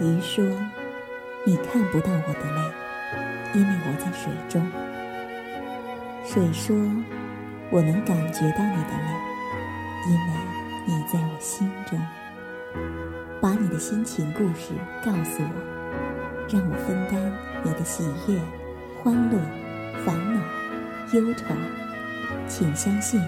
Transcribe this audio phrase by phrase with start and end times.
[0.00, 0.42] 鱼说
[1.44, 2.60] ：“你看不到我的泪，
[3.54, 4.66] 因为我在水中。”
[6.24, 6.74] 水说
[7.70, 9.10] ：“我能感觉到你的泪，
[10.08, 10.20] 因为
[10.86, 12.00] 你在我心中。”
[13.42, 18.38] 把你的心情故事告诉我，让我分担你的喜悦、
[19.02, 19.38] 欢乐、
[20.04, 20.40] 烦恼、
[21.14, 21.46] 忧愁。
[22.46, 23.18] 请相信，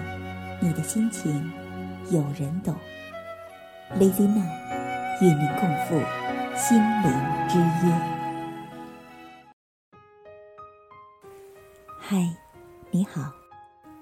[0.63, 1.51] 你的心情
[2.09, 2.73] 有人懂。
[3.99, 4.47] Lazy Man
[5.21, 6.01] 与您共赴
[6.55, 7.11] 心灵
[7.49, 7.93] 之约。
[11.99, 12.33] 嗨，
[12.91, 13.29] 你好，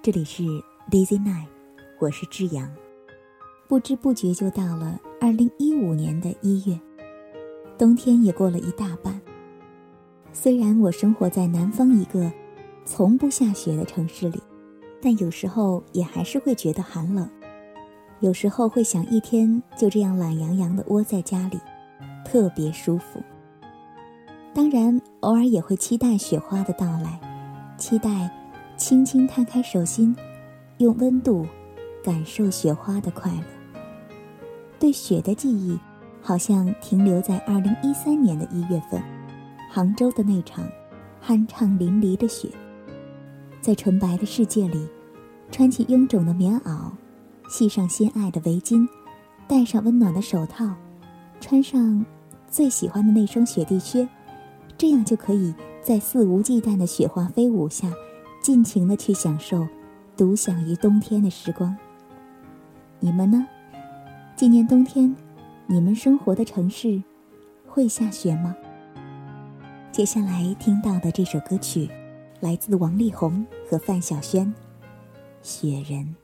[0.03, 0.43] 这里是
[0.91, 1.47] Lazy Man，
[1.99, 2.71] 我是志阳。
[3.67, 6.79] 不知不觉就到了二零一五年的一月，
[7.75, 9.19] 冬天也过了一大半。
[10.31, 12.31] 虽然我生活在南方一个
[12.85, 14.39] 从不下雪的城市里，
[15.01, 17.27] 但有时候也还是会觉得寒冷。
[18.19, 21.59] 有时候会想一天就这样懒洋洋的窝在家里，
[22.23, 23.19] 特别舒服。
[24.53, 27.19] 当然，偶尔也会期待雪花的到来，
[27.77, 28.29] 期待
[28.77, 30.15] 轻轻摊开手心，
[30.77, 31.47] 用温度
[32.03, 33.43] 感受雪花的快乐。
[34.77, 35.79] 对雪的记忆，
[36.21, 39.01] 好像停留在二零一三年的一月份，
[39.71, 40.67] 杭州的那场
[41.25, 42.49] 酣畅淋漓的雪。
[43.61, 44.87] 在纯白的世界里，
[45.51, 46.89] 穿起臃肿的棉袄，
[47.49, 48.87] 系上心爱的围巾，
[49.47, 50.73] 戴上温暖的手套，
[51.41, 52.03] 穿上
[52.47, 54.07] 最喜欢的那双雪地靴，
[54.77, 57.91] 这样就可以在肆无忌惮的雪花飞舞下，
[58.41, 59.67] 尽情的去享受
[60.15, 61.75] 独享于冬天的时光。
[63.01, 63.45] 你们呢？
[64.37, 65.13] 今年冬天，
[65.67, 67.03] 你们生活的城市
[67.67, 68.55] 会下雪吗？
[69.91, 71.89] 接下来听到的这首歌曲，
[72.39, 74.47] 来自王力宏和范晓萱，
[75.41, 76.15] 《雪人》。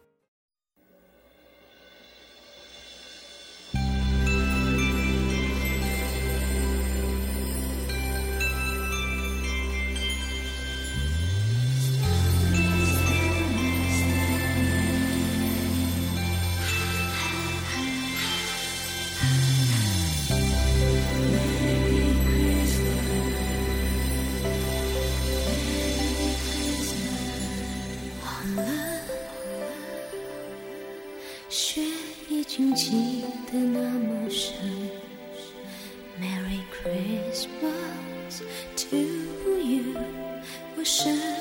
[32.57, 34.55] 竟记得那么深。
[36.19, 38.41] Merry Christmas
[38.75, 38.97] to
[39.61, 39.93] you，
[40.75, 41.36] 我深。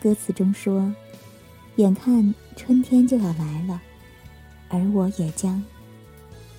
[0.00, 0.90] 歌词中说
[1.76, 3.82] ：“眼看春天就要来了，
[4.68, 5.62] 而我也将，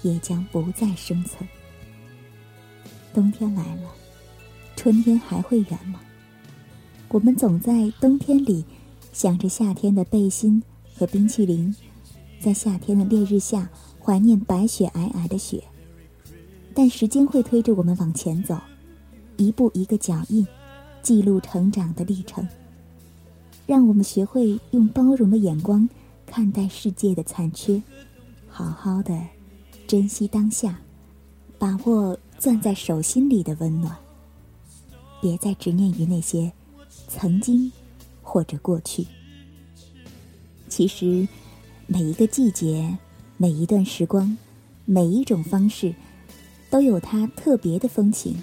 [0.03, 1.49] 也将不再生存。
[3.15, 3.89] 冬天来了，
[4.75, 5.99] 春天还会远吗？
[7.09, 8.63] 我们总在冬天里
[9.11, 10.61] 想着夏天的背心
[10.95, 11.75] 和冰淇淋，
[12.39, 13.67] 在夏天的烈日下
[13.99, 15.63] 怀念白雪皑皑的雪。
[16.75, 18.55] 但时间会推着我们往前走，
[19.37, 20.45] 一步一个脚印，
[21.01, 22.47] 记录成长的历程。”
[23.71, 25.87] 让我们学会用包容的眼光
[26.25, 27.81] 看待世界的残缺，
[28.49, 29.17] 好好的
[29.87, 30.77] 珍惜当下，
[31.57, 33.95] 把握攥在手心里的温暖。
[35.21, 36.51] 别再执念于那些
[37.07, 37.71] 曾经
[38.21, 39.07] 或者过去。
[40.67, 41.25] 其实，
[41.87, 42.97] 每一个季节、
[43.37, 44.37] 每一段时光、
[44.83, 45.95] 每一种方式，
[46.69, 48.35] 都有它特别的风情。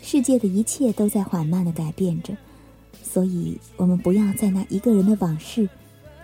[0.00, 2.34] 世界的一切都在缓慢的改变着。
[3.08, 5.68] 所以，我们不要再拿一个人的往事，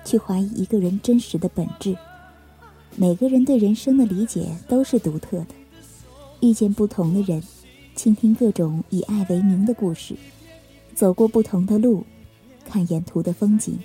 [0.05, 1.97] 去怀疑一个人真实的本质。
[2.97, 5.47] 每个人对人生的理解都是独特的，
[6.41, 7.43] 遇见不同的人，
[7.95, 10.15] 倾听各种以爱为名的故事，
[10.95, 12.05] 走过不同的路，
[12.67, 13.79] 看沿途的风景，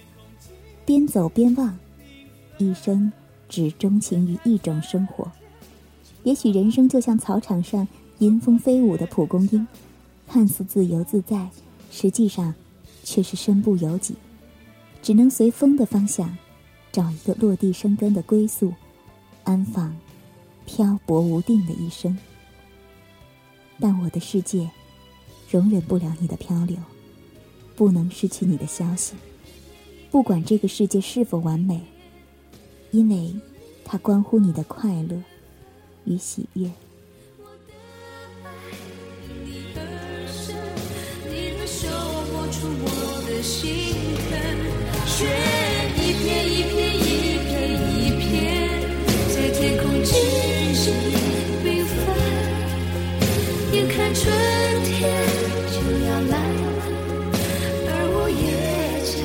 [0.83, 1.77] 边走边望，
[2.57, 3.13] 一生
[3.47, 5.31] 只钟情于一种生活。
[6.23, 9.65] 也许人生就像草场上迎风飞舞的蒲公英，
[10.27, 11.47] 看似自由自在，
[11.89, 12.53] 实际上
[13.07, 14.15] 却是身不由己，
[15.01, 16.37] 只能随风的方向，
[16.91, 18.73] 找一个落地生根的归宿，
[19.45, 19.95] 安放
[20.65, 22.17] 漂泊无定的一生。
[23.79, 24.69] 但我的世界，
[25.49, 26.75] 容忍不了你的漂流，
[27.77, 29.15] 不能失去你的消息。
[30.11, 31.81] 不管这个世界是否完美，
[32.91, 33.33] 因为
[33.85, 35.23] 它关乎你的快乐
[36.03, 36.69] 与喜悦。
[58.09, 58.41] 我也
[59.05, 59.15] 将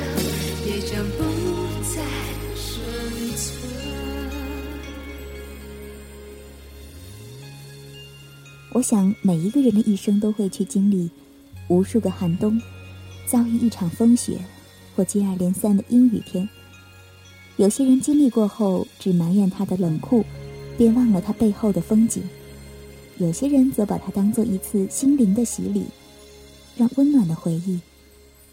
[0.66, 1.20] 也将不
[1.82, 1.94] 再
[2.54, 2.62] 生
[3.36, 3.40] 存。
[8.72, 11.10] 我想，每一个人的一生都会去经历
[11.68, 12.60] 无数个寒冬，
[13.26, 14.38] 遭遇一场风雪，
[14.94, 16.48] 或接二连三的阴雨天。
[17.56, 20.24] 有些人经历过后，只埋怨他的冷酷，
[20.76, 22.22] 便忘了他背后的风景。
[23.18, 25.86] 有些人则把它当做一次心灵的洗礼，
[26.76, 27.80] 让温暖的回忆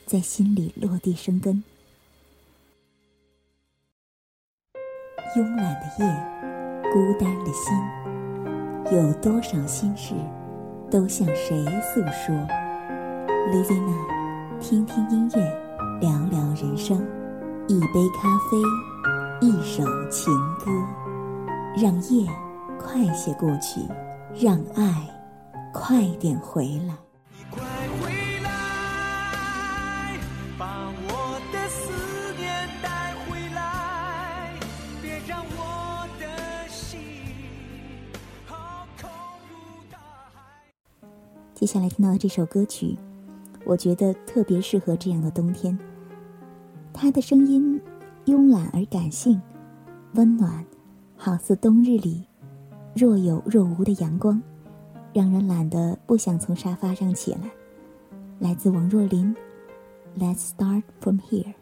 [0.06, 1.64] 在心里落地生根。
[5.36, 10.14] 慵懒的夜，孤单的心，有多少心事
[10.92, 12.36] 都向谁诉说
[13.52, 15.40] ？Lazy Night，听听音乐，
[16.02, 16.98] 聊聊人生，
[17.68, 18.58] 一杯咖啡，
[19.48, 20.72] 一首情歌，
[21.82, 22.28] 让夜
[22.78, 23.80] 快些过去。
[24.38, 25.10] 让爱
[25.74, 26.96] 快点回来。
[27.32, 27.62] 你快
[28.00, 30.18] 回来，
[30.58, 31.92] 把我的思
[32.38, 34.54] 念带回来，
[35.02, 37.00] 别让我的心
[38.46, 39.10] 好空
[39.50, 39.56] 如
[39.92, 39.98] 大
[40.34, 40.42] 海。
[41.54, 42.98] 接下来听到的这首歌曲，
[43.66, 45.78] 我觉得特别适合这样的冬天。
[46.94, 47.82] 他的声音
[48.26, 49.42] 慵懒而感性，
[50.14, 50.64] 温暖，
[51.18, 52.29] 好似冬日里。
[52.96, 54.42] 若有若无的阳光，
[55.14, 57.50] 让人懒得不想从沙发上起来。
[58.40, 59.36] 来自王若琳
[60.18, 61.54] ，Let's start from here。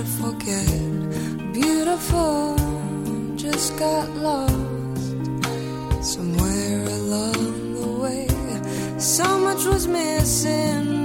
[0.00, 1.52] To forget.
[1.52, 2.56] Beautiful,
[3.36, 4.54] just got lost
[6.02, 8.28] somewhere along the way.
[8.98, 10.99] So much was missing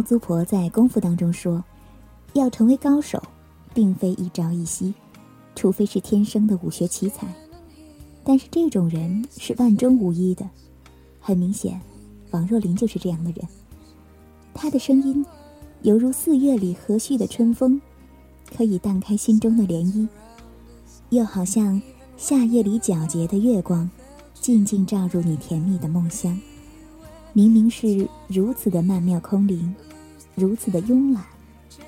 [0.00, 1.62] 包租婆在功夫当中说
[2.32, 3.22] ：“要成为高手，
[3.74, 4.94] 并非一朝一夕，
[5.54, 7.26] 除非是天生的武学奇才。
[8.24, 10.48] 但是这种人是万中无一的。
[11.20, 11.78] 很明显，
[12.30, 13.46] 王若琳就是这样的人。
[14.54, 15.22] 她的声音。”
[15.82, 17.80] 犹如四月里和煦的春风，
[18.56, 20.08] 可以荡开心中的涟漪；
[21.10, 21.80] 又好像
[22.16, 23.90] 夏夜里皎洁的月光，
[24.40, 26.38] 静静照入你甜蜜的梦乡。
[27.32, 29.74] 明明是如此的曼妙空灵，
[30.40, 31.22] 如此的慵懒，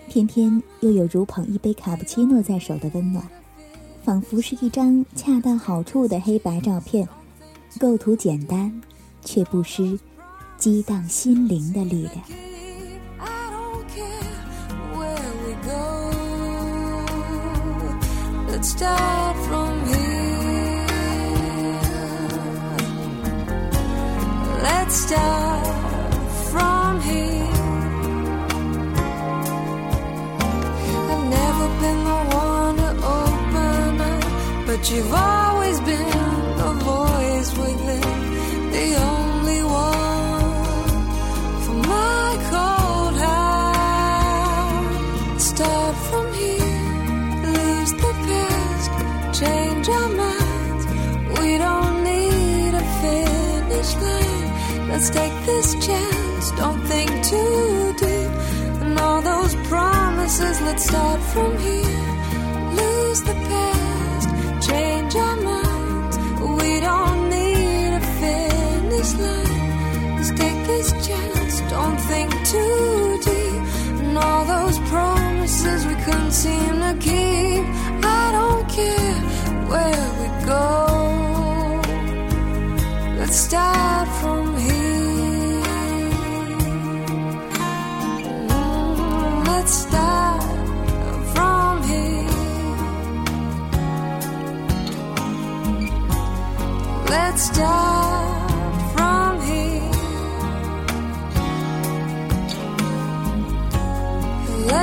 [0.08, 3.26] 偏偏又有如捧一杯卡布奇诺在手的温暖，
[4.04, 7.08] 仿佛是一张恰到好处的黑白照片，
[7.80, 8.82] 构图简单，
[9.24, 9.98] 却不失
[10.58, 12.22] 激荡心灵的力量。
[18.62, 20.02] start from here.
[24.62, 25.61] Let's start
[54.92, 58.32] Let's take this chance, don't think too deep.
[58.82, 62.21] And all those promises, let's start from here.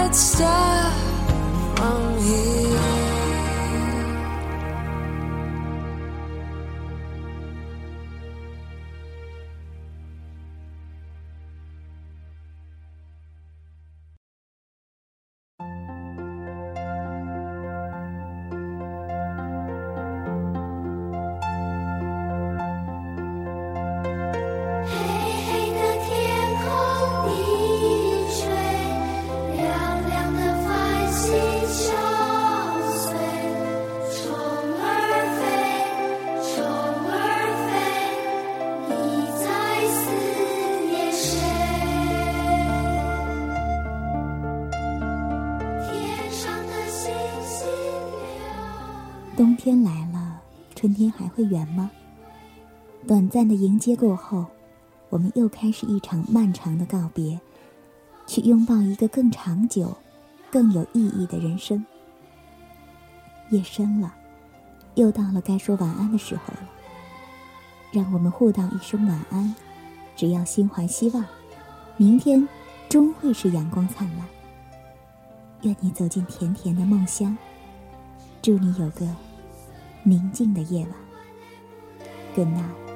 [0.09, 1.08] Let's start
[49.39, 50.41] 冬天来了，
[50.75, 51.89] 春天还会远吗？
[53.07, 54.45] 短暂的迎接过后，
[55.07, 57.39] 我们又开始一场漫长的告别，
[58.27, 59.95] 去拥抱一个更长久、
[60.51, 61.85] 更有意义的人生。
[63.49, 64.13] 夜深了，
[64.95, 66.69] 又到了该说晚安的时候了。
[67.93, 69.55] 让我们互道一声晚安，
[70.17, 71.23] 只要心怀希望，
[71.95, 72.45] 明天
[72.89, 74.27] 终会是阳光灿烂。
[75.61, 77.37] 愿你走进甜甜的梦乡，
[78.41, 79.07] 祝你有个
[80.09, 80.91] 宁静的夜晚。
[82.35, 82.88] Good night.